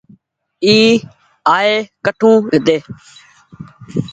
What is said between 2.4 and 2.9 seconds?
هيتي۔